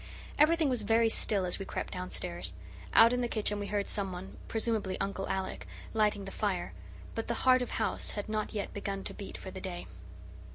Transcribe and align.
Everything 0.39 0.67
was 0.67 0.81
very 0.81 1.09
still 1.09 1.45
as 1.45 1.59
we 1.59 1.65
crept 1.67 1.93
downstairs. 1.93 2.55
Out 2.93 3.13
in 3.13 3.21
the 3.21 3.27
kitchen 3.27 3.59
we 3.59 3.67
heard 3.67 3.87
some 3.87 4.11
one, 4.11 4.35
presumably 4.47 4.99
Uncle 4.99 5.29
Alec, 5.29 5.67
lighting 5.93 6.25
the 6.25 6.31
fire; 6.31 6.73
but 7.13 7.27
the 7.27 7.35
heart 7.45 7.61
of 7.61 7.69
house 7.69 8.09
had 8.09 8.27
not 8.27 8.51
yet 8.51 8.73
begun 8.73 9.03
to 9.03 9.13
beat 9.13 9.37
for 9.37 9.51
the 9.51 9.61
day. 9.61 9.85